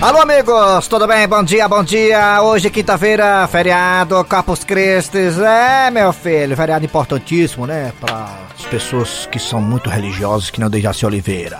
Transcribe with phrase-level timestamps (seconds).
[0.00, 1.28] Alô, amigos, tudo bem?
[1.28, 2.40] Bom dia, bom dia.
[2.40, 5.18] Hoje, quinta-feira, feriado, Corpus Christi.
[5.18, 7.92] É, meu filho, feriado importantíssimo, né?
[8.00, 11.58] Para as pessoas que são muito religiosas, que não Dejaci Oliveira.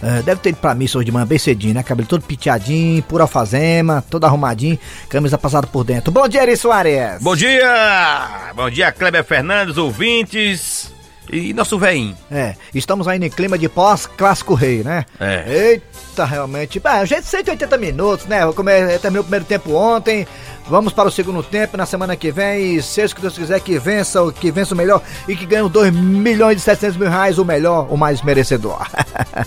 [0.00, 1.82] É, deve ter ido pra missa hoje de manhã bem cedinho, né?
[1.82, 4.78] Cabelo todo piteadinho, pura alfazema, todo arrumadinho,
[5.08, 6.12] camisa passada por dentro.
[6.12, 7.20] Bom dia, Eri Soares.
[7.20, 8.52] Bom dia!
[8.54, 10.92] Bom dia, Kleber Fernandes, ouvintes
[11.32, 12.16] e nosso veinho.
[12.30, 15.04] É, estamos aí em clima de pós-clássico rei, né?
[15.20, 15.44] É.
[15.46, 16.80] Eita, realmente.
[16.84, 18.42] Ah, gente, 180 minutos, né?
[18.42, 20.26] Eu come- terminou o primeiro tempo ontem.
[20.70, 22.76] Vamos para o segundo tempo na semana que vem.
[22.76, 25.44] E seja o que Deus quiser que vença, o- que vença o melhor e que
[25.44, 28.86] ganhe os 2 milhões e 700 mil reais, o melhor, o mais merecedor.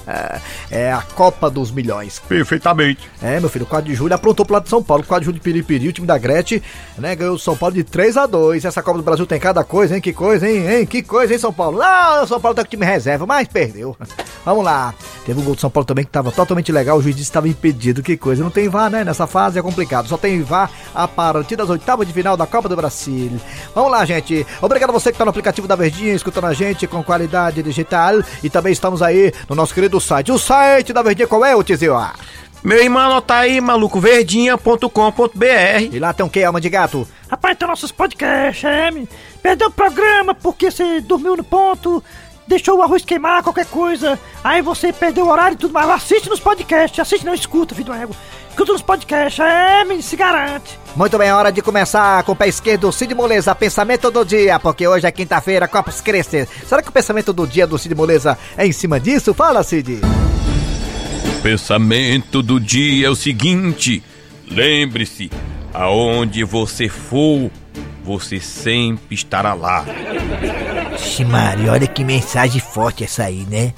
[0.70, 2.20] é a Copa dos Milhões.
[2.28, 3.10] Perfeitamente.
[3.22, 5.04] É, meu filho, o 4 de julho aprontou pro lado de São Paulo.
[5.04, 6.62] 4 de julho de Piripiri, o time da Gretchen,
[6.98, 7.16] né?
[7.16, 9.96] Ganhou o São Paulo de 3 a 2 Essa Copa do Brasil tem cada coisa,
[9.96, 10.02] hein?
[10.02, 10.68] Que coisa, hein?
[10.68, 10.86] hein?
[10.86, 11.80] Que coisa, hein, São Paulo?
[11.80, 13.96] Não, o São Paulo tá com time reserva, mas perdeu.
[14.46, 14.94] Vamos lá.
[15.26, 16.98] Teve um gol do São Paulo também que tava totalmente legal.
[16.98, 18.04] O juiz disse que estava impedido.
[18.04, 18.44] Que coisa.
[18.44, 19.04] Não tem VAR, né?
[19.06, 20.10] Nessa fase é complicado.
[20.10, 23.40] Só tem VAR a partir das oitavas de final da Copa do Brasil.
[23.74, 24.46] Vamos lá, gente.
[24.62, 28.16] Obrigado a você que tá no aplicativo da Verdinha, escutando a gente com qualidade digital.
[28.44, 30.32] E também estamos aí no nosso querido site.
[30.32, 31.96] O site da Verdinha qual é, o Tizio?
[32.64, 33.60] Meu irmão, anota aí,
[34.58, 35.90] malucoverdinha.com.br.
[35.92, 37.08] E lá tem o que, alma de gato?
[37.30, 39.08] Rapaz, tem nossos podcasts, me-
[39.42, 42.02] Perdeu o programa porque você dormiu no ponto,
[42.48, 44.18] deixou o arroz queimar, qualquer coisa.
[44.44, 45.90] Aí você perdeu o horário e tudo mais.
[45.90, 48.16] Assiste nos podcasts, assiste não, escuta, filho do ego.
[48.54, 50.78] Escuta nos podcasts, é, me se garante.
[50.96, 54.60] Muito bem, é hora de começar com o pé esquerdo, Cid Moleza, pensamento do dia,
[54.60, 56.48] porque hoje é quinta-feira, Copos Crescer.
[56.68, 59.34] Será que o pensamento do dia do Cid Moleza é em cima disso?
[59.34, 60.02] Fala, Cid.
[60.04, 64.04] O pensamento do dia é o seguinte:
[64.48, 65.32] lembre-se,
[65.74, 67.50] aonde você for,
[68.04, 69.84] você sempre estará lá.
[70.96, 73.74] Ximaria, olha que mensagem forte essa aí, né?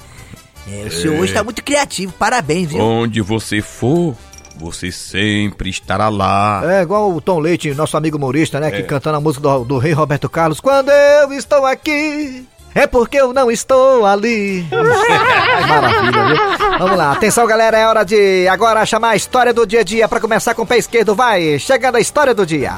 [0.86, 4.16] o senhor hoje tá muito criativo, parabéns, Onde você for,
[4.58, 6.62] você sempre estará lá.
[6.64, 8.70] É igual o Tom Leite, nosso amigo humorista, né?
[8.70, 10.60] Que cantando a música do, do rei Roberto Carlos.
[10.60, 14.66] Quando eu estou aqui, é porque eu não estou ali.
[15.68, 16.78] Maravilha, viu?
[16.78, 20.08] Vamos lá, atenção galera, é hora de agora chamar a história do dia a dia
[20.08, 21.14] pra começar com o pé esquerdo.
[21.14, 22.74] Vai, chegando a história do dia.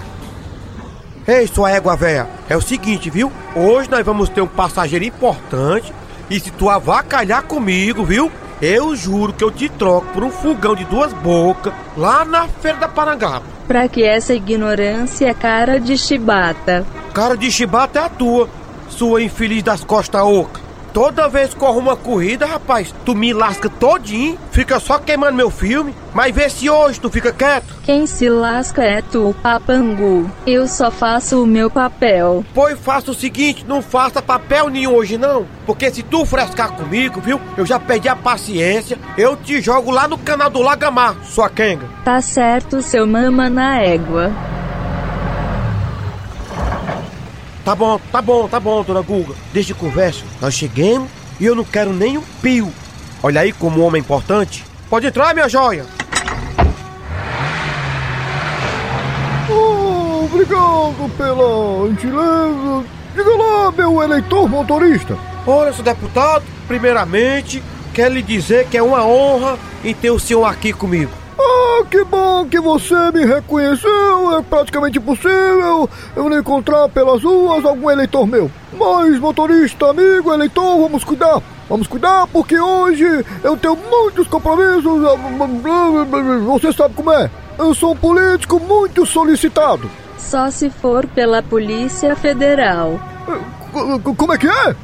[1.27, 3.31] Ei, sua égua véia, é o seguinte, viu?
[3.55, 5.93] Hoje nós vamos ter um passageiro importante
[6.31, 8.31] e se tu avacalhar comigo, viu?
[8.61, 12.79] Eu juro que eu te troco por um fogão de duas bocas lá na feira
[12.79, 13.45] da Parangaba.
[13.69, 16.85] Pra que essa ignorância, cara de chibata?
[17.15, 18.49] Cara de chibata é a tua,
[18.89, 20.68] sua infeliz das costas oca.
[20.93, 25.51] Toda vez que corro uma corrida, rapaz, tu me lasca todinho, fica só queimando meu
[25.51, 27.75] filme, mas vê se hoje tu fica quieto.
[27.85, 30.31] Quem se lasca é tu, papangu.
[30.47, 32.45] Eu só faço o meu papel.
[32.55, 37.21] Pois faça o seguinte, não faça papel nenhum hoje não, porque se tu frescar comigo,
[37.21, 41.49] viu, eu já perdi a paciência, eu te jogo lá no canal do Lagamar, sua
[41.49, 41.87] quenga.
[42.05, 44.33] Tá certo, seu mama na égua.
[47.69, 51.07] Tá bom, tá bom, tá bom, dona Guga, deixa de conversa, nós chegamos
[51.39, 52.73] e eu não quero nem um pio.
[53.23, 54.65] Olha aí como homem é importante.
[54.89, 55.85] Pode entrar, minha joia.
[60.25, 62.85] obrigado pela gentileza.
[63.15, 65.19] Diga lá, meu eleitor motorista.
[65.47, 67.63] Olha, seu deputado, primeiramente,
[67.93, 71.13] quero lhe dizer que é uma honra em ter o senhor aqui comigo.
[71.79, 74.39] Ah, que bom que você me reconheceu.
[74.39, 78.51] É praticamente impossível eu não encontrar pelas ruas algum eleitor meu.
[78.73, 81.41] Mas, motorista, amigo, eleitor, vamos cuidar.
[81.69, 85.01] Vamos cuidar porque hoje eu tenho muitos compromissos.
[86.47, 87.31] Você sabe como é?
[87.59, 89.89] Eu sou um político muito solicitado.
[90.17, 92.99] Só se for pela Polícia Federal.
[94.17, 94.75] Como é que é?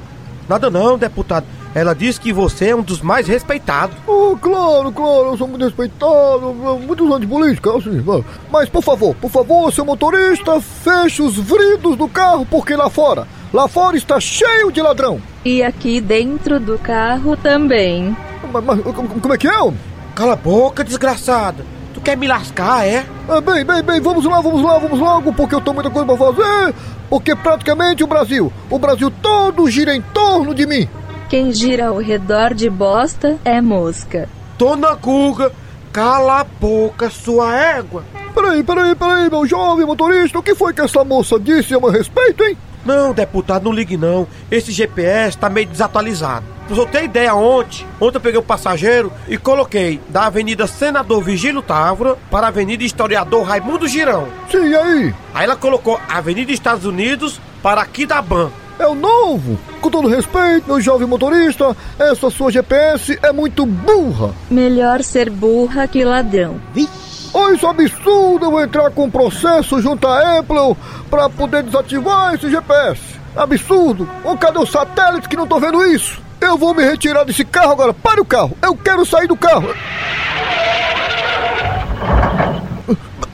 [0.48, 1.46] Nada não, deputado.
[1.74, 3.96] Ela disse que você é um dos mais respeitados.
[4.06, 6.54] Oh, claro, claro, eu sou muito respeitado,
[6.86, 8.04] muitos anos de política, assim,
[8.50, 13.26] mas- por favor, por favor, seu motorista, feche os vidros do carro, porque lá fora,
[13.52, 15.20] lá fora está cheio de ladrão.
[15.44, 18.16] E aqui dentro do carro também.
[18.52, 18.80] Mas, mas
[19.20, 19.72] como é que é?
[20.14, 21.64] Cala a boca, desgraçada.
[21.92, 23.04] Tu quer me lascar, é?
[23.28, 26.06] Ah, bem, bem, bem, vamos lá, vamos lá, vamos logo, porque eu tenho muita coisa
[26.06, 26.74] pra fazer,
[27.10, 30.88] porque praticamente o Brasil, o Brasil todo gira em torno de mim.
[31.28, 34.28] Quem gira ao redor de bosta é mosca.
[34.58, 35.52] Dona Guga,
[35.92, 38.04] cala a boca, sua égua.
[38.34, 41.90] Peraí, peraí, peraí, meu jovem motorista, o que foi que essa moça disse a meu
[41.90, 42.56] respeito, hein?
[42.84, 44.26] Não, deputado, não ligue não.
[44.50, 46.44] Esse GPS tá meio desatualizado.
[46.66, 51.22] Pra você ter ideia, ontem, ontem eu peguei o passageiro e coloquei da Avenida Senador
[51.22, 54.28] Vigílio Távora para a Avenida Historiador Raimundo Girão.
[54.50, 55.14] Sim, e aí?
[55.34, 58.50] Aí ela colocou Avenida Estados Unidos para Aquidaban.
[58.78, 59.58] É o novo.
[59.80, 64.32] Com todo respeito, meu jovem motorista, essa sua GPS é muito burra.
[64.50, 66.60] Melhor ser burra que ladrão.
[67.32, 70.76] Olha isso absurdo, eu vou entrar com um processo junto à Apple
[71.10, 73.00] pra poder desativar esse GPS.
[73.36, 74.08] Absurdo!
[74.22, 76.22] Ou cadê os satélites que não estão vendo isso?
[76.40, 77.92] Eu vou me retirar desse carro agora.
[77.92, 78.56] Pare o carro.
[78.62, 79.74] Eu quero sair do carro.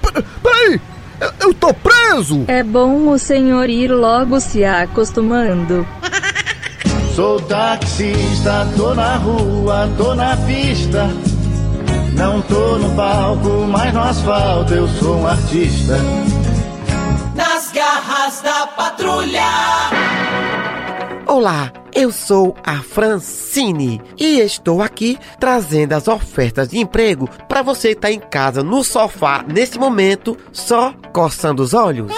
[0.02, 0.80] P- Peraí.
[1.20, 2.44] Eu, eu tô preso.
[2.48, 5.86] É bom o senhor ir logo se acostumando.
[7.14, 11.10] Sou taxista, tô na rua, tô na pista.
[12.16, 15.98] Não tô no palco, mas no asfalto eu sou um artista.
[17.34, 19.42] Nas garras da patrulha.
[21.26, 27.88] Olá, eu sou a Francine e estou aqui trazendo as ofertas de emprego para você
[27.88, 32.12] que está em casa no sofá nesse momento, só coçando os olhos.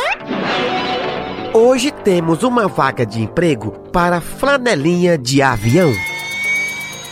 [1.54, 5.92] Hoje temos uma vaga de emprego para flanelinha de avião.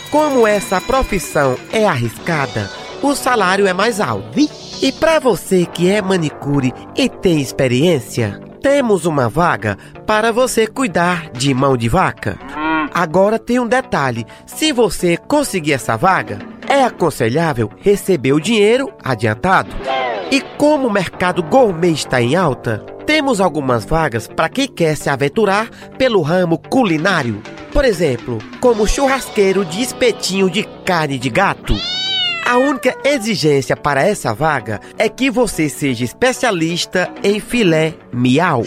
[0.09, 2.69] Como essa profissão é arriscada,
[3.01, 4.39] o salário é mais alto.
[4.81, 11.29] E para você que é manicure e tem experiência, temos uma vaga para você cuidar
[11.31, 12.37] de mão de vaca.
[12.93, 19.71] Agora tem um detalhe: se você conseguir essa vaga, é aconselhável receber o dinheiro adiantado.
[20.31, 25.09] E como o mercado gourmet está em alta, temos algumas vagas para quem quer se
[25.09, 27.41] aventurar pelo ramo culinário.
[27.73, 31.73] Por exemplo, como churrasqueiro de espetinho de carne de gato.
[32.51, 38.63] A única exigência para essa vaga é que você seja especialista em filé miau.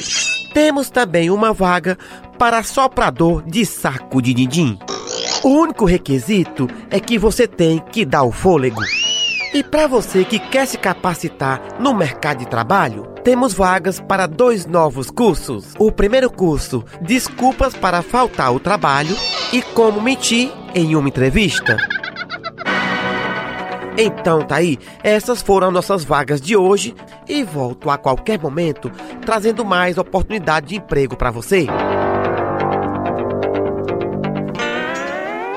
[0.55, 1.99] Temos também uma vaga
[2.39, 4.79] para soprador de saco de dindim.
[5.43, 8.81] O único requisito é que você tem que dar o fôlego.
[9.53, 14.65] E para você que quer se capacitar no mercado de trabalho, temos vagas para dois
[14.65, 15.75] novos cursos.
[15.79, 19.15] O primeiro curso, Desculpas para faltar ao trabalho
[19.53, 21.77] e como mentir em uma entrevista.
[23.97, 26.95] Então tá aí, essas foram nossas vagas de hoje
[27.29, 28.91] e volto a qualquer momento
[29.25, 31.67] trazendo mais oportunidade de emprego para você.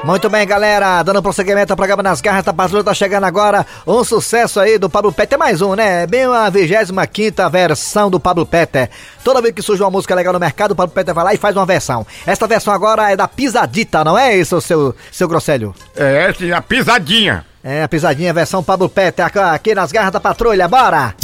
[0.04, 4.06] Muito bem, galera, dando prosseguimento ao programa Nas Garras da Patrulha, tá chegando agora um
[4.06, 6.07] sucesso aí do Pablo Peter, mais um, né?
[6.07, 8.89] Bem uma 25 versão do Pablo Peter.
[9.22, 11.38] Toda vez que surge uma música legal no mercado, o Pablo Peter vai lá e
[11.38, 12.07] faz uma versão.
[12.25, 15.75] Esta versão agora é da Pisadita, não é isso, seu, seu Grosselho?
[15.94, 17.44] É, sim, a pisadinha.
[17.63, 21.15] É, a pisadinha, versão Pablo Peter, aqui- nas Garras da Patrulha, bora!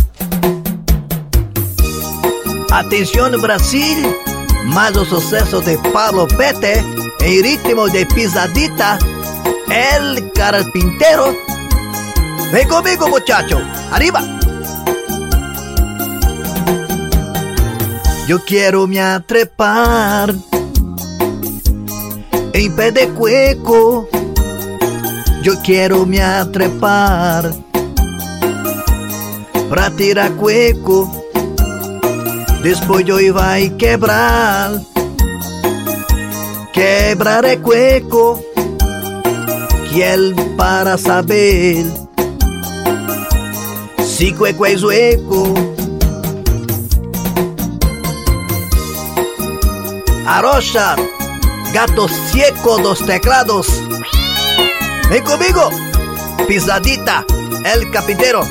[2.72, 3.98] Atención Brasil,
[4.66, 6.80] más o suceso de Pablo Pete
[7.22, 8.98] en ritmo de pisadita,
[9.70, 11.36] el carpintero.
[12.52, 14.22] Ven conmigo muchacho, arriba.
[18.28, 20.34] Yo quiero me atrepar
[22.54, 24.08] en pé de cueco.
[25.44, 27.54] Yo quiero me atrepar
[29.70, 31.12] pra tirar cueco.
[32.64, 34.80] Después yo iba a quebrar,
[36.72, 38.42] quebrar el cueco,
[39.92, 41.88] que él para saber
[44.02, 45.54] si cueco es hueco.
[50.26, 50.96] Arrocha,
[51.74, 53.68] gato ciego dos teclados.
[55.14, 55.70] Ven conmigo,
[56.48, 57.24] pisadita,
[57.72, 58.42] el carpintero.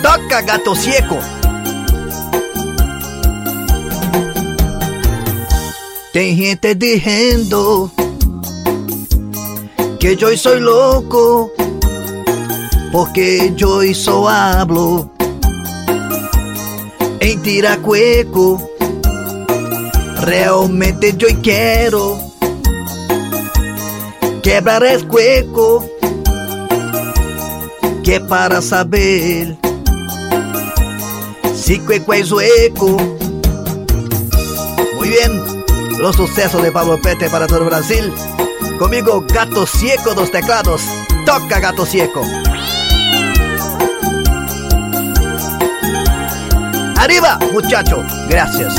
[0.00, 1.18] Toca gato ciego.
[6.12, 7.90] Tem gente dizendo
[9.98, 11.50] que yo soy loco
[12.92, 15.10] porque yo só hablo
[17.18, 18.70] em tiracueco.
[20.20, 22.35] Realmente yo quero
[24.46, 25.84] quebrar el cueco
[28.04, 29.56] que para saber
[31.52, 32.96] si cueco es hueco.
[34.94, 35.64] Muy bien,
[35.98, 38.12] los sucesos de Pablo Pete para todo Brasil.
[38.78, 40.80] Conmigo, Gato Cieco dos teclados.
[41.24, 42.22] Toca, Gato Cieco.
[46.96, 48.04] Arriba, muchacho.
[48.28, 48.76] Gracias.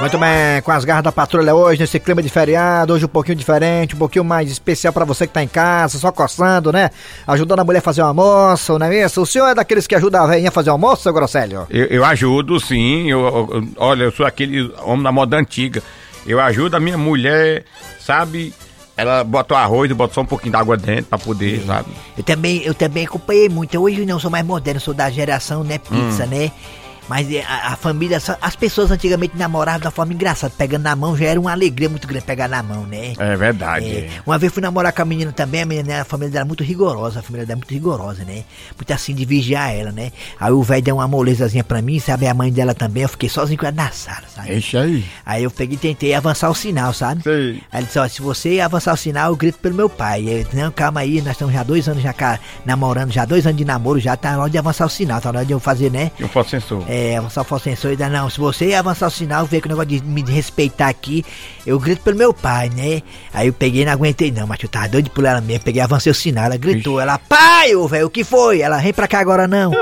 [0.00, 3.36] Muito bem, com as garras da patrulha hoje, nesse clima de feriado, hoje um pouquinho
[3.36, 6.90] diferente, um pouquinho mais especial pra você que tá em casa, só coçando, né?
[7.26, 9.20] Ajudando a mulher a fazer o almoço, não é isso?
[9.20, 11.66] O senhor é daqueles que ajuda a velhinha a fazer o almoço, seu Grosselho?
[11.68, 13.10] Eu, eu ajudo, sim.
[13.10, 15.82] Eu, eu- olha, eu sou aquele homem da moda antiga.
[16.26, 17.64] Eu ajudo a minha mulher,
[18.00, 18.54] sabe?
[18.96, 21.88] Ela bota o arroz e bota só um pouquinho d'água dentro pra poder, sabe?
[22.16, 23.78] Eu também, eu também acompanhei muito.
[23.78, 26.50] Hoje não sou mais moderno, sou da geração, né, pizza, né?
[27.10, 30.94] Mas é, a, a família, só- as pessoas antigamente namoravam da forma engraçada, pegando na
[30.94, 33.14] mão já era uma alegria muito grande pegar na mão, né?
[33.18, 33.84] É verdade.
[33.84, 36.46] É, uma vez fui namorar com a menina também, a menina, a família dela é
[36.46, 38.44] muito rigorosa, a família dela é muito rigorosa, né?
[38.76, 40.12] Muito assim de vigiar ela, né?
[40.38, 42.28] Aí o velho deu uma molezazinha pra mim, sabe?
[42.28, 44.54] A mãe dela também, eu fiquei sozinho com ela na sala, sabe?
[44.56, 45.04] Ixi aí.
[45.26, 47.24] Aí eu peguei e tentei avançar o sinal, sabe?
[47.24, 47.60] Sei.
[47.72, 50.28] Aí ele disse, ó, se você avançar o sinal, eu grito pelo meu pai.
[50.28, 52.14] Eu não, calma aí, nós estamos já dois anos já
[52.64, 55.32] namorando, já dois anos de namoro, já tá na hora de avançar o sinal, tá
[55.32, 56.12] na hora de eu fazer, né?
[56.20, 56.84] E um fotossensor.
[56.86, 59.68] É, avançar o fotossensor e dar, não, se você avançar o sinal, ver que o
[59.68, 61.24] negócio de me respeitar aqui,
[61.66, 63.02] eu grito pelo meu pai, né?
[63.32, 65.82] Aí eu peguei e não aguentei não, mas eu tava doido por ela mesmo, peguei,
[65.82, 68.60] avancei o sinal, ela gritou, ela, pai, ô velho, o que foi?
[68.60, 69.72] Ela, vem pra cá agora não.
[69.72, 69.80] Isso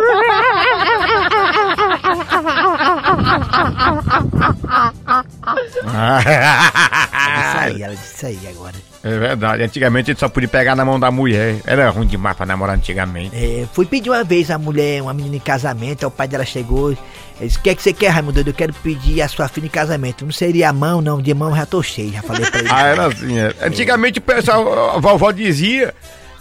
[7.59, 8.88] aí, ela disse isso aí agora.
[9.02, 9.62] É verdade.
[9.62, 11.57] Antigamente a gente só podia pegar na mão da mulher.
[11.64, 13.35] Era ruim demais pra namorar antigamente.
[13.35, 16.45] É, fui pedir uma vez a mulher, uma menina em casamento, aí o pai dela
[16.45, 16.99] chegou, ele
[17.40, 18.43] disse, o que é que você quer, Raimundo?
[18.45, 20.25] Eu quero pedir a sua filha em casamento.
[20.25, 22.69] Não seria a mão, não, de mão eu já tô cheio, já falei pra ele.
[22.73, 23.55] Ah, era assim, é.
[23.62, 25.95] Antigamente o pessoal, a vovó dizia,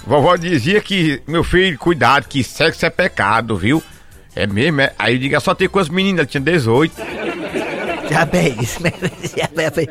[0.06, 3.82] vovó dizia que, meu filho, cuidado, que sexo é pecado, viu?
[4.36, 4.92] É mesmo, é?
[5.00, 6.94] Aí diga, só tem com as meninas, ela tinha 18.
[8.10, 8.92] Já bem, isso, né?
[9.36, 9.88] Já bem,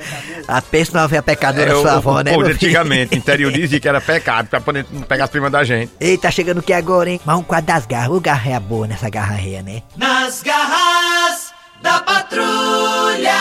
[0.49, 2.33] A pensa não é pecadora É, o, sua o avó, né?
[2.33, 2.47] filho?
[2.47, 5.93] antigamente, interior dizia que era pecado, pra poder não pegar as primas da gente.
[6.01, 7.21] Ei, tá chegando o que agora, hein?
[7.25, 8.17] Mas um quadro das garras.
[8.17, 9.83] O garra é boa nessa garra reia, né?
[9.97, 13.35] Nas garras da patrulha.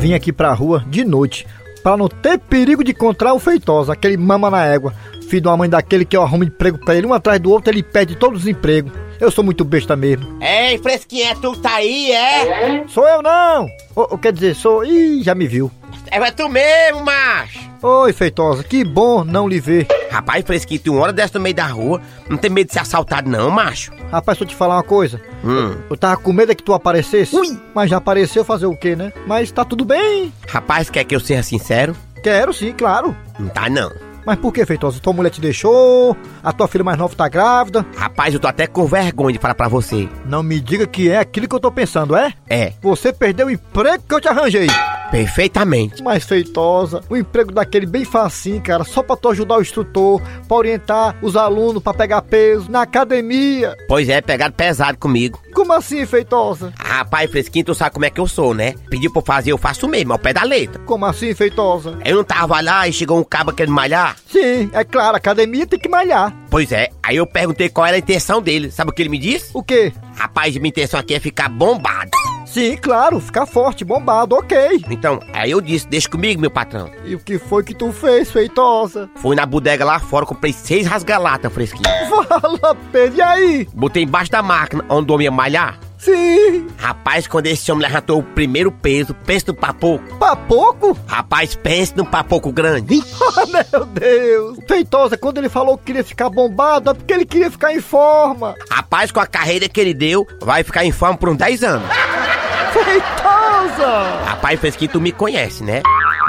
[0.00, 1.46] Vim aqui pra rua de noite,
[1.82, 4.94] pra não ter perigo de encontrar o Feitosa, aquele mama na égua.
[5.28, 7.72] Filho de uma mãe daquele que eu arrumo emprego pra ele, um atrás do outro,
[7.72, 8.92] ele perde todos os empregos.
[9.20, 10.38] Eu sou muito besta mesmo.
[10.42, 12.84] Ei, fresquinha, tu tá aí, é?
[12.88, 13.68] Sou eu não!
[13.94, 14.84] Ô, quer dizer, sou.
[14.84, 15.70] Ih, já me viu.
[16.10, 17.58] É tu mesmo, macho.
[17.82, 19.86] Oi, Feitosa, que bom não lhe ver.
[20.10, 22.80] Rapaz, fresquinho, tu uma hora dessa no meio da rua, não tem medo de ser
[22.80, 23.92] assaltado não, macho?
[24.10, 25.20] Rapaz, deixa eu te falar uma coisa.
[25.44, 25.76] Hum.
[25.90, 27.34] Eu tava com medo é que tu aparecesse.
[27.36, 27.58] Ui.
[27.74, 29.12] Mas já apareceu fazer o quê, né?
[29.26, 30.32] Mas tá tudo bem.
[30.48, 31.96] Rapaz, quer que eu seja sincero?
[32.22, 33.16] Quero sim, claro.
[33.38, 33.90] Não tá não.
[34.26, 34.98] Mas por que, Feitosa?
[35.00, 36.16] Tua mulher te deixou?
[36.42, 37.86] A tua filha mais nova tá grávida?
[37.96, 40.08] Rapaz, eu tô até com vergonha de falar pra você.
[40.26, 42.34] Não me diga que é aquilo que eu tô pensando, é?
[42.48, 44.66] É, Você perdeu o emprego que eu te arranjei.
[45.10, 46.02] perfeitamente.
[46.02, 50.56] Mas feitosa, o emprego daquele bem facinho, cara, só pra tu ajudar o instrutor, pra
[50.56, 53.76] orientar os alunos pra pegar peso na academia.
[53.88, 55.40] Pois é, pegado pesado comigo.
[55.54, 56.72] Como assim, feitosa?
[56.78, 58.74] Rapaz, fresquinho, tu sabe como é que eu sou, né?
[58.90, 60.80] Pediu pra eu fazer, eu faço mesmo, ao pé da letra.
[60.84, 61.96] Como assim, feitosa?
[62.04, 64.15] Eu não tava lá e chegou um cabo querendo malhar?
[64.28, 66.34] Sim, é claro, academia tem que malhar.
[66.50, 68.70] Pois é, aí eu perguntei qual era a intenção dele.
[68.70, 69.50] Sabe o que ele me disse?
[69.54, 69.92] O quê?
[70.14, 72.10] Rapaz, minha intenção aqui é ficar bombado.
[72.46, 74.82] Sim, claro, ficar forte, bombado, ok.
[74.88, 76.90] Então, aí eu disse, deixa comigo, meu patrão.
[77.04, 79.10] E o que foi que tu fez, feitosa?
[79.16, 81.84] Fui na bodega lá fora, comprei seis rasgalatas fresquinho.
[82.08, 83.68] Fala, Pedro, e aí?
[83.74, 85.78] Botei embaixo da máquina, onde o homem ia malhar.
[85.98, 90.04] Sim, Rapaz, quando esse homem levantou o primeiro peso, pensa no papoco.
[90.18, 90.96] pra pouco?
[91.06, 93.02] Rapaz, pense no papoco grande.
[93.38, 94.58] Ah, meu Deus!
[94.66, 98.54] Feitosa, quando ele falou que queria ficar bombado, é porque ele queria ficar em forma.
[98.70, 101.88] Rapaz, com a carreira que ele deu, vai ficar em forma por uns 10 anos.
[102.72, 104.24] Feitosa!
[104.26, 105.82] Rapaz, fez que tu me conhece, né?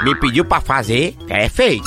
[0.04, 1.82] Me pediu pra fazer, é feito.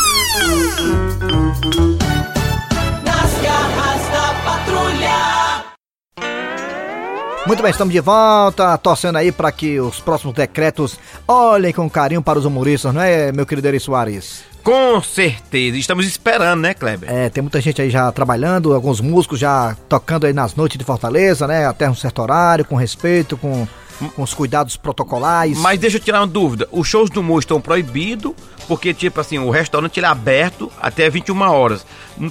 [7.48, 12.22] Muito bem, estamos de volta, torcendo aí para que os próximos decretos olhem com carinho
[12.22, 14.44] para os humoristas, não é, meu querido Eri Soares?
[14.64, 15.76] Com certeza.
[15.76, 17.12] Estamos esperando, né, Kleber?
[17.12, 20.84] É, tem muita gente aí já trabalhando, alguns músicos já tocando aí nas noites de
[20.84, 21.66] Fortaleza, né?
[21.66, 23.68] Até um certo horário, com respeito, com,
[24.16, 25.58] com os cuidados protocolares.
[25.58, 26.68] Mas deixa eu tirar uma dúvida.
[26.72, 28.34] Os shows do humor estão proibidos,
[28.68, 31.86] porque, tipo assim, o restaurante ele é aberto até 21 horas.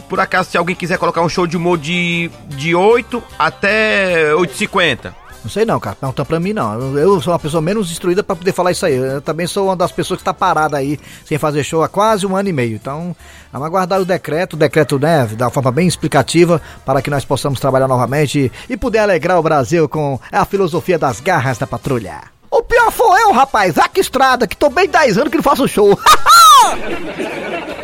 [0.09, 5.20] Por acaso, se alguém quiser colocar um show de humor de, de 8 até 8h50.
[5.43, 5.97] Não sei não, cara.
[5.97, 6.75] Pergunta pra mim não.
[6.75, 8.95] Eu, eu sou uma pessoa menos instruída pra poder falar isso aí.
[8.95, 12.27] Eu também sou uma das pessoas que tá parada aí sem fazer show há quase
[12.27, 12.75] um ano e meio.
[12.75, 13.15] Então,
[13.53, 17.59] vamos aguardar o decreto, o decreto, né, da forma bem explicativa para que nós possamos
[17.59, 22.21] trabalhar novamente e poder alegrar o Brasil com a filosofia das garras da patrulha.
[22.51, 25.69] O pior foi eu, rapaz, Zac Estrada, que tô bem 10 anos que não faço
[25.69, 25.99] show.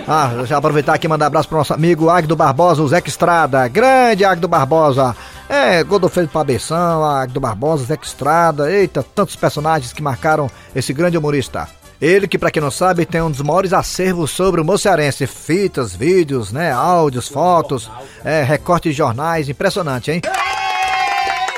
[0.09, 3.09] Ah, eu já aproveitar aqui e mandar abraço pro nosso amigo Agdo Barbosa, o Zeca
[3.09, 3.67] Estrada.
[3.67, 5.17] Grande Agdo Barbosa.
[5.49, 8.71] É, Godofredo Pabeção, Agdo Barbosa, Zeca Estrada.
[8.71, 11.69] Eita, tantos personagens que marcaram esse grande humorista.
[12.01, 15.27] Ele que, pra quem não sabe, tem um dos maiores acervos sobre o mocearense.
[15.27, 17.91] Fitas, vídeos, né, áudios, fotos,
[18.25, 19.49] é, recortes de jornais.
[19.49, 20.21] Impressionante, hein?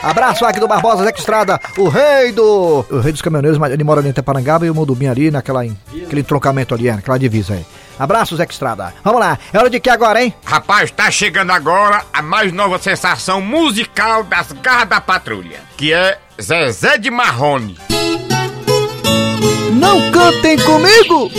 [0.00, 2.85] Abraço aqui do Barbosa, Zeca Estrada, o rei do.
[2.88, 5.62] O rei dos caminhoneiros, mas ele mora ali em Teparangaba e o Modubim ali, naquela,
[5.62, 7.66] aquele entroncamento ali, naquela divisa aí.
[7.99, 8.95] Abraço, Zé Estrada.
[9.02, 10.33] Vamos lá, é hora de que agora, hein?
[10.45, 16.19] Rapaz, tá chegando agora a mais nova sensação musical das garras da patrulha, que é
[16.40, 17.76] Zezé de Marrone.
[19.73, 21.31] Não cantem comigo!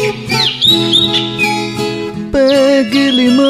[2.32, 3.50] Pegue limão,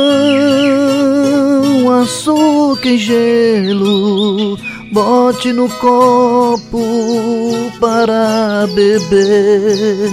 [2.01, 4.57] açúcar e gelo,
[4.91, 6.79] bote no copo
[7.79, 10.09] para beber.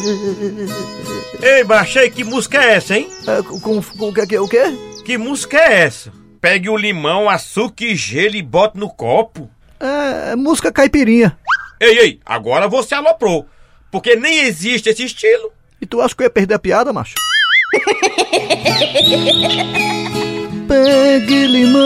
[1.42, 3.08] Ei, baixei, que música é essa, hein?
[3.26, 4.62] É, com, com, com o que, que- o quê?
[5.04, 6.12] Que música é essa?
[6.40, 9.48] Pegue o limão, açúcar e gelo e bote no copo.
[9.78, 11.38] É, é música caipirinha.
[11.80, 13.46] Ei, ei, agora você aloprou.
[13.90, 15.52] Porque nem existe esse estilo.
[15.80, 17.14] E tu acha que eu ia perder a piada, macho?
[20.68, 21.76] Pegue limão,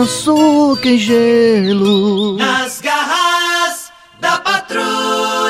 [0.00, 2.36] açúcar e gelo.
[2.38, 3.90] Nas garras
[4.20, 5.49] da patrulha.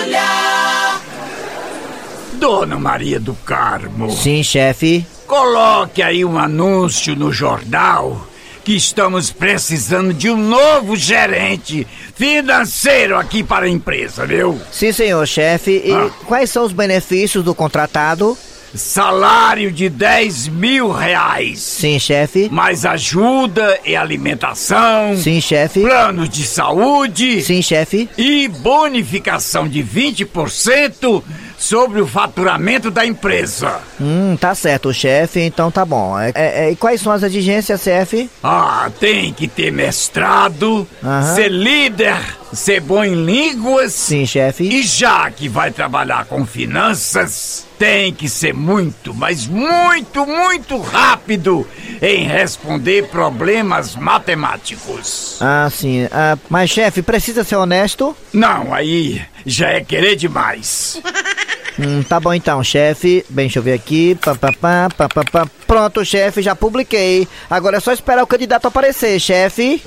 [2.40, 5.04] Dona Maria do Carmo, Sim, chefe.
[5.26, 8.26] coloque aí um anúncio no jornal
[8.64, 14.58] que estamos precisando de um novo gerente financeiro aqui para a empresa, viu?
[14.72, 15.82] Sim, senhor chefe.
[15.84, 16.10] E Ah.
[16.26, 18.36] quais são os benefícios do contratado?
[18.74, 21.58] Salário de 10 mil reais.
[21.58, 22.48] Sim, chefe.
[22.52, 25.16] Mais ajuda e alimentação.
[25.16, 25.80] Sim, chefe.
[25.80, 27.42] Plano de saúde.
[27.42, 28.08] Sim, chefe.
[28.16, 31.22] E bonificação de 20%
[31.60, 33.80] sobre o faturamento da empresa.
[34.00, 35.40] Hum, tá certo, chefe.
[35.40, 36.18] Então tá bom.
[36.18, 38.30] É, é, é, e quais são as exigências, chefe?
[38.42, 41.34] Ah, tem que ter mestrado, Aham.
[41.34, 42.16] ser líder,
[42.50, 43.92] ser bom em línguas.
[43.92, 44.64] Sim, chefe.
[44.64, 51.66] E já que vai trabalhar com finanças, tem que ser muito, mas muito, muito rápido
[52.00, 55.36] em responder problemas matemáticos.
[55.40, 56.08] Ah, sim.
[56.10, 58.16] Ah, mas, chefe, precisa ser honesto?
[58.32, 60.98] Não, aí já é querer demais.
[61.82, 63.24] Hum, tá bom então, chefe.
[63.30, 64.14] Bem, deixa eu ver aqui.
[64.16, 65.50] Pá, pá, pá, pá, pá, pá.
[65.66, 67.26] Pronto, chefe, já publiquei.
[67.48, 69.82] Agora é só esperar o candidato aparecer, chefe.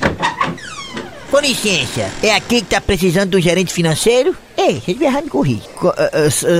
[1.29, 4.35] Com licença, é aqui que tá precisando do gerente financeiro?
[4.55, 5.61] Ei, vocês me erraram correr.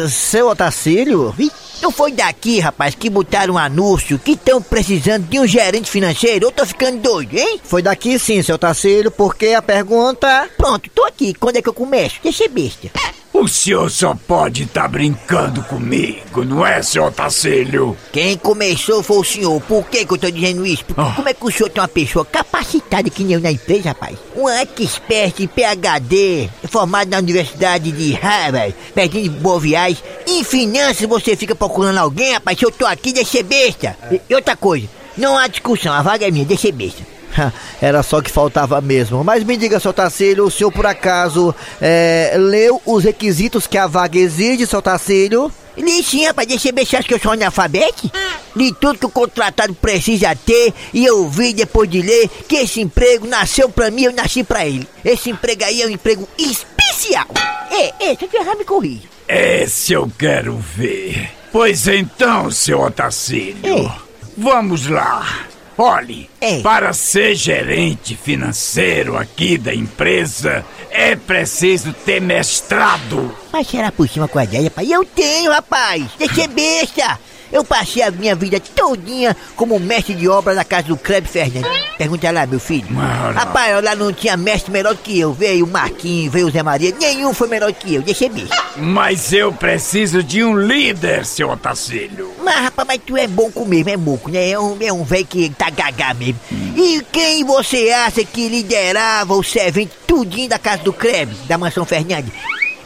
[0.10, 1.34] Seu Otacílio?
[1.82, 6.48] Não foi daqui, rapaz, que botaram um anúncio que estão precisando de um gerente financeiro?
[6.48, 7.60] Eu tô ficando doido, hein?
[7.63, 10.50] Foi daqui sim, seu Tacílio, porque a pergunta...
[10.58, 11.36] Pronto, tô aqui.
[11.36, 12.15] Quando é que eu começo?
[12.24, 12.89] Deixa ser besta.
[13.34, 17.98] O senhor só pode estar brincando comigo, não é, seu Otacílio?
[18.12, 19.60] Quem começou foi o senhor.
[19.62, 20.86] Por que, que eu tô dizendo isso?
[20.96, 21.13] Ah.
[21.15, 24.19] como é que o senhor tem uma pessoa capacitada que nem eu na empresa, rapaz?
[24.36, 29.98] Um expert em PHD, formado na Universidade de Harvard, pertinho de Boa Viagem.
[30.28, 32.60] Em finanças você fica procurando alguém, rapaz?
[32.60, 33.98] Se eu tô aqui, deixa ser besta.
[34.12, 37.12] E, e outra coisa, não há discussão, a vaga é minha, deixa ser besta.
[37.82, 39.24] Era só que faltava mesmo.
[39.24, 43.88] Mas me diga, seu Tacílio, o senhor por acaso é, leu os requisitos que a
[43.88, 45.52] vaga exige, seu Tacílio?
[45.76, 48.12] Li sim, rapaz, deixa eu ver se acha que eu sou analfabete.
[48.56, 52.80] Li tudo que o contratado precisa ter e eu vi depois de ler que esse
[52.80, 54.88] emprego nasceu pra mim, eu nasci pra ele.
[55.04, 57.26] Esse emprego aí é um emprego especial.
[57.72, 59.08] É, é, se eu errar, me corrija.
[59.28, 61.32] Esse eu quero ver.
[61.52, 63.91] Pois então, seu Otacílio,
[64.38, 65.48] vamos lá.
[65.77, 66.29] Olhe,
[66.62, 73.36] para ser gerente financeiro aqui da empresa, é preciso ter mestrado.
[73.51, 74.89] Mas será por cima com a ideia, rapaz?
[74.89, 76.05] Eu tenho, rapaz!
[76.17, 77.19] Deixa besta!
[77.54, 81.70] Eu passei a minha vida todinha como mestre de obra na casa do Kleber Fernandes.
[82.00, 82.88] Pergunta lá, meu filho.
[83.36, 85.32] Rapaz, lá não tinha mestre melhor que eu.
[85.32, 86.92] Veio o Marquinhos, veio o Zé Maria.
[87.00, 88.02] Nenhum foi melhor que eu.
[88.02, 88.58] Deixa besta.
[88.76, 92.34] Mas eu preciso de um líder, seu Otacílio.
[92.44, 94.50] Mas, rapaz, mas tu é bom com mesmo, é moco, né?
[94.50, 96.39] É um, é um velho que tá gagá mesmo.
[96.76, 101.86] E quem você acha que liderava o servente tudinho da casa do Kleber, da mansão
[101.86, 102.34] Fernandes?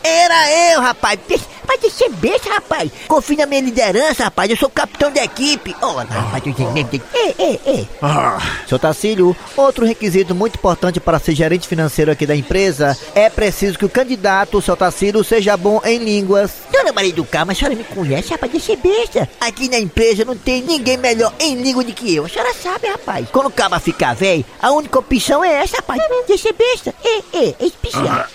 [0.03, 1.19] Era eu, rapaz.
[1.67, 2.89] Mas deixa ser besta, rapaz.
[3.07, 4.49] Confia na minha liderança, rapaz.
[4.49, 5.75] Eu sou o capitão da equipe.
[5.81, 7.01] Olha, rapaz, tu entende?
[7.13, 7.85] É, é, é.
[8.01, 13.29] Ah, Seu Tacílio, outro requisito muito importante para ser gerente financeiro aqui da empresa é
[13.29, 16.51] preciso que o candidato, seu Tacílio, seja bom em línguas.
[16.71, 19.29] Dona Maria do Carmo, a senhora me conhece, rapaz, deixa ser besta.
[19.39, 22.25] Aqui na empresa não tem ninguém melhor em língua do que eu.
[22.25, 23.27] A senhora sabe, rapaz.
[23.31, 26.01] Quando o caba ficar velho, a única opção é essa, rapaz.
[26.27, 26.93] Deixa ser besta.
[27.03, 28.25] É, é, é especial.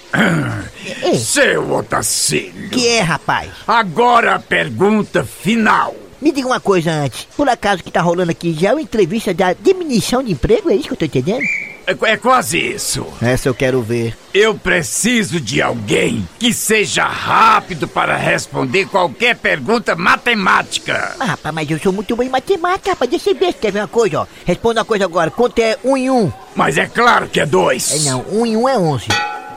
[1.19, 2.71] Seu Otacílio.
[2.71, 3.51] Que é, rapaz?
[3.67, 5.95] Agora a pergunta final.
[6.21, 7.27] Me diga uma coisa antes.
[7.37, 10.71] Por acaso que tá rolando aqui já é uma entrevista da diminuição de emprego?
[10.71, 11.43] É isso que eu tô entendendo?
[11.85, 13.05] É, é quase isso.
[13.21, 14.17] Essa eu quero ver.
[14.33, 21.17] Eu preciso de alguém que seja rápido para responder qualquer pergunta matemática.
[21.19, 23.11] Ah, rapaz, mas eu sou muito bom em matemática, rapaz.
[23.11, 23.55] Deixa eu ver.
[23.55, 24.27] Quer ver uma coisa, ó?
[24.45, 25.31] Responda uma coisa agora.
[25.31, 26.33] Quanto é um em um?
[26.55, 28.07] Mas é claro que é dois.
[28.07, 29.09] É não, um em um é onze.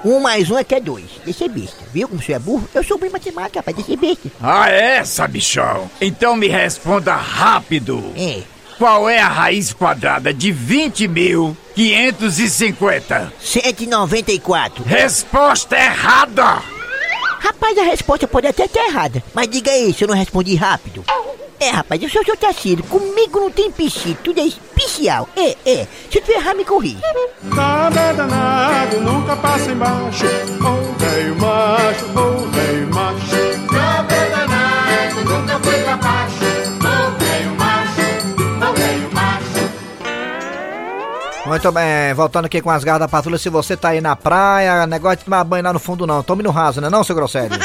[0.06, 1.06] Um mais um é que é dois.
[1.26, 1.78] Deixa besta.
[1.92, 2.70] Viu como você é burro?
[2.76, 3.76] Eu sou bem matemática, rapaz.
[3.76, 4.30] Deixa besta.
[4.40, 5.90] Ah, é, sabichão?
[6.00, 8.14] Então me responda rápido.
[8.16, 8.44] É.
[8.78, 13.32] Qual é a raiz quadrada de 20.550?
[13.40, 14.84] 194.
[14.84, 16.62] Resposta errada!
[17.40, 19.24] Rapaz, a resposta pode até estar errada.
[19.34, 21.04] Mas diga aí se eu não respondi rápido.
[21.60, 22.84] É, rapaz, eu sou seu Tarcílio.
[22.86, 25.28] Comigo não tem piscina, tudo é especial.
[25.36, 25.88] É, é.
[26.12, 26.98] Se tu errar, me corri.
[27.42, 28.95] Nada danado,
[29.36, 30.26] nunca passa embaixo.
[30.26, 33.36] Ô velho macho, ô velho macho.
[33.72, 36.46] Nada danado, nunca foi pra baixo.
[36.80, 38.02] Ô velho macho,
[38.70, 39.70] ô velho macho.
[41.48, 43.38] Muito bem, voltando aqui com as garras da patrulha.
[43.38, 46.24] Se você tá aí na praia, negócio de tomar banho lá no fundo não.
[46.24, 47.58] Tome no raso, né não, seu grossério?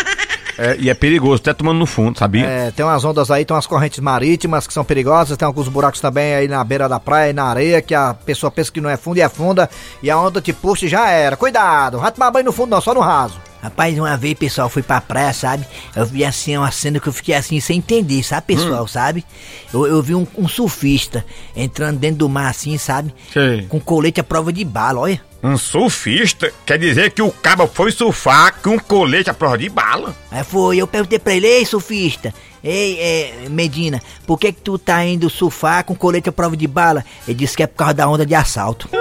[0.62, 2.44] É, e é perigoso, até tomando no fundo, sabia?
[2.44, 6.02] É, tem umas ondas aí, tem umas correntes marítimas que são perigosas, tem alguns buracos
[6.02, 8.90] também aí na beira da praia e na areia, que a pessoa pensa que não
[8.90, 9.70] é fundo e afunda,
[10.02, 11.34] e a onda te puxa e já era.
[11.34, 13.49] Cuidado, não vai tomar banho no fundo não, só no raso.
[13.62, 15.66] Rapaz, uma vez, pessoal, fui pra praia, sabe?
[15.94, 19.24] Eu vi assim uma cena que eu fiquei assim sem entender, sabe, pessoal, sabe?
[19.72, 23.14] Eu, eu vi um, um surfista entrando dentro do mar assim, sabe?
[23.32, 23.66] Sei.
[23.68, 25.20] Com colete à prova de bala, olha.
[25.42, 29.68] Um surfista quer dizer que o cabo foi surfar com um colete à prova de
[29.68, 30.14] bala.
[30.30, 34.78] Aí foi, eu perguntei pra ele, ei, surfista, ei, é, Medina, por que que tu
[34.78, 37.04] tá indo surfar com colete à prova de bala?
[37.26, 38.88] Ele disse que é por causa da onda de assalto.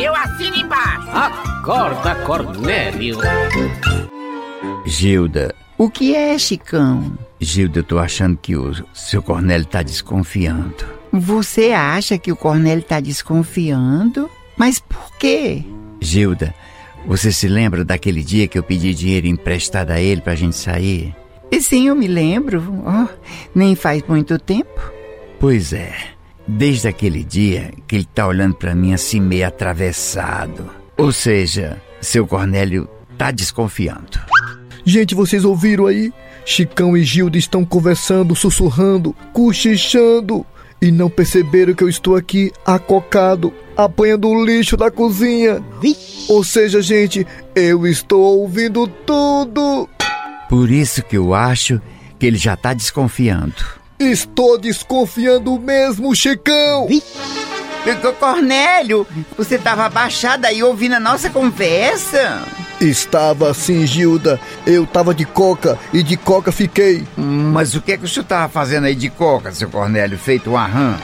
[0.00, 1.10] Eu assino embaixo.
[1.10, 3.18] Acorda, Cornélio.
[4.86, 7.18] Gilda, o que é, Chicão?
[7.38, 10.86] Gilda, eu tô achando que o seu Cornélio tá desconfiando.
[11.12, 14.30] Você acha que o Cornélio tá desconfiando?
[14.56, 15.62] Mas por quê?
[16.00, 16.54] Gilda,
[17.06, 21.14] você se lembra daquele dia que eu pedi dinheiro emprestado a ele pra gente sair?
[21.50, 22.62] E sim, eu me lembro.
[22.86, 23.08] Oh,
[23.54, 24.80] nem faz muito tempo.
[25.38, 25.92] Pois é,
[26.46, 30.70] desde aquele dia que ele tá olhando pra mim assim meio atravessado.
[30.96, 34.18] Ou seja, seu Cornélio tá desconfiando.
[34.84, 36.12] Gente, vocês ouviram aí?
[36.44, 40.44] Chicão e Gilda estão conversando, sussurrando, cochichando.
[40.82, 45.62] E não perceberam que eu estou aqui acocado, apanhando o lixo da cozinha.
[46.28, 49.88] Ou seja, gente, eu estou ouvindo tudo.
[50.48, 51.80] Por isso que eu acho
[52.18, 53.79] que ele já tá desconfiando.
[54.00, 56.88] Estou desconfiando mesmo, Chicão.
[58.18, 62.42] Cornélio, você tava abaixado aí ouvindo a nossa conversa?
[62.80, 64.40] Estava assim, Gilda.
[64.66, 67.06] Eu tava de coca e de coca fiquei.
[67.14, 70.50] Mas o que é que o senhor tava fazendo aí de coca, seu Cornélio, feito
[70.50, 70.96] um arran?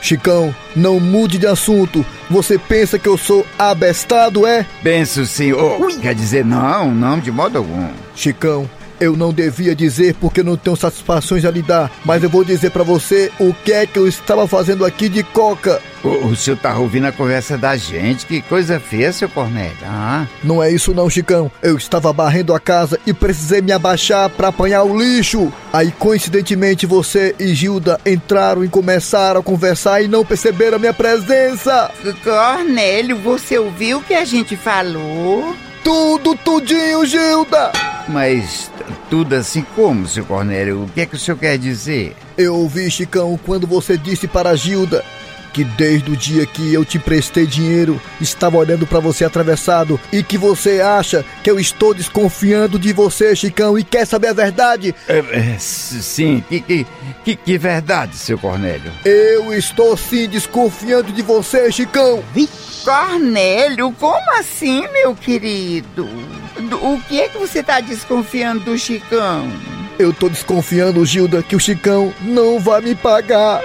[0.00, 2.04] Chicão, não mude de assunto.
[2.30, 4.64] Você pensa que eu sou abestado, é?
[4.82, 5.52] Penso sim.
[5.52, 7.88] Oh, quer dizer, não, não, de modo algum.
[8.14, 8.68] Chicão,
[9.00, 12.70] eu não devia dizer porque não tenho satisfações a lhe dar, mas eu vou dizer
[12.70, 15.80] pra você o que é que eu estava fazendo aqui de coca.
[16.04, 18.24] O, o senhor tá ouvindo a conversa da gente?
[18.24, 19.76] Que coisa feia, seu Cornélio.
[19.84, 21.50] Ah, Não é isso não, Chicão.
[21.60, 25.52] Eu estava varrendo a casa e precisei me abaixar pra apanhar o lixo.
[25.72, 30.94] Aí, coincidentemente, você e Gilda entraram e começaram a conversar e não perceberam a minha
[30.94, 31.90] presença.
[32.22, 35.54] Cornélio, você ouviu o que a gente falou?
[35.82, 37.72] Tudo, tudinho, Gilda!
[38.08, 38.70] Mas
[39.10, 40.84] tudo assim como, seu Cornélio?
[40.84, 42.16] O que é que o senhor quer dizer?
[42.36, 45.04] Eu ouvi, Chicão, quando você disse para a Gilda
[45.52, 50.22] que desde o dia que eu te prestei dinheiro, estava olhando para você atravessado e
[50.22, 54.94] que você acha que eu estou desconfiando de você, Chicão, e quer saber a verdade?
[55.08, 56.86] É, é, sim, que, que,
[57.24, 58.92] que, que verdade, seu Cornélio?
[59.04, 62.22] Eu estou sim desconfiando de você, Chicão.
[62.84, 66.08] Cornélio, como assim, meu querido?
[66.76, 69.50] O que é que você tá desconfiando do Chicão?
[69.98, 73.60] Eu tô desconfiando, Gilda, que o Chicão não vai me pagar.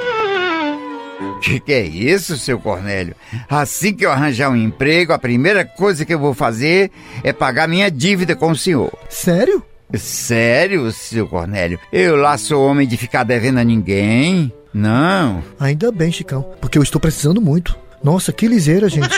[1.42, 3.16] Que que é isso, seu Cornélio?
[3.50, 6.90] Assim que eu arranjar um emprego, a primeira coisa que eu vou fazer
[7.24, 8.92] é pagar minha dívida com o senhor.
[9.10, 9.64] Sério?
[9.94, 11.80] Sério, seu Cornélio?
[11.92, 14.52] Eu lá sou homem de ficar devendo a ninguém?
[14.74, 15.44] Não.
[15.60, 17.78] Ainda bem, Chicão, porque eu estou precisando muito.
[18.04, 19.10] Nossa, que liseira, gente.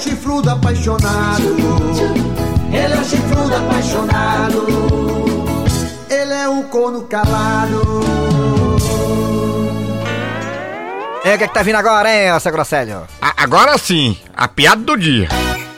[0.00, 1.56] Ele chifrudo apaixonado.
[2.72, 4.66] Ele é um chifrudo apaixonado.
[6.08, 8.00] Ele é um corno calado.
[11.22, 13.02] É, o que é que tá vindo agora, hein, seu Grosselho?
[13.20, 15.28] A- agora sim, a piada do dia.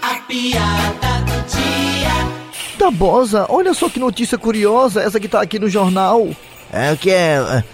[0.00, 2.78] A piada do dia.
[2.78, 6.28] Tabosa, olha só que notícia curiosa, essa que tá aqui no jornal.
[6.72, 7.64] É o que é.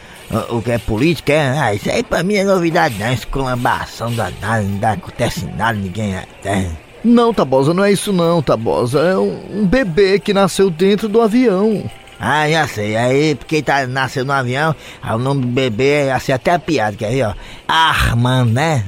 [0.50, 1.58] O que é política, é?
[1.58, 3.10] Ah, isso aí pra mim é novidade, não.
[3.12, 6.14] Esculambação danada, não dá, acontece nada, ninguém.
[6.44, 6.66] É,
[7.02, 9.00] Não, Tabosa, não é isso não, Tabosa.
[9.00, 11.90] É um, um bebê que nasceu dentro do avião.
[12.20, 12.96] Ah, já sei.
[12.96, 16.58] Aí, porque tá, nasceu no avião, aí o nome do bebê é assim até a
[16.58, 17.34] piada, quer ver, ó?
[17.66, 18.84] Armando, né?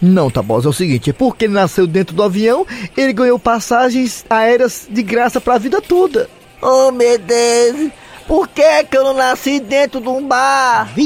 [0.00, 4.24] Não, Tabosa, é o seguinte, é porque ele nasceu dentro do avião, ele ganhou passagens
[4.28, 6.28] aéreas de graça pra vida toda.
[6.60, 7.90] Oh, meu Deus!
[8.26, 10.88] Por que que eu não nasci dentro de um bar?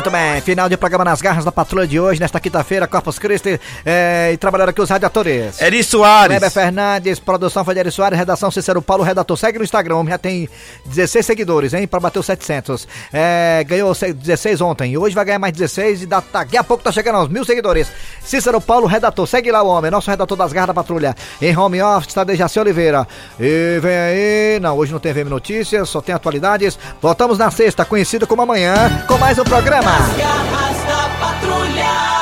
[0.00, 3.60] Muito bem, final de programa nas garras da patrulha de hoje, nesta quinta-feira, Corpus Christi,
[3.84, 5.60] é, e trabalharam aqui os radiadores.
[5.60, 6.36] Eri Soares.
[6.36, 9.36] Weber Fernandes, produção foi de Eri Soares, redação Cícero Paulo, redator.
[9.36, 10.48] Segue no Instagram, já tem
[10.86, 12.88] 16 seguidores, hein, pra bater os 700.
[13.12, 17.16] É, ganhou 16 ontem, hoje vai ganhar mais 16 e daqui a pouco tá chegando
[17.16, 17.92] aos mil seguidores.
[18.24, 21.14] Cícero Paulo, redator, segue lá o homem, nosso redator das garras da patrulha.
[21.42, 23.06] Em home office está Dejaci Oliveira.
[23.38, 26.78] E vem aí, não, hoje não tem VM Notícias, só tem atualidades.
[27.02, 29.89] Voltamos na sexta, conhecida como amanhã, com mais um programa.
[29.92, 32.19] As garras da patrulha.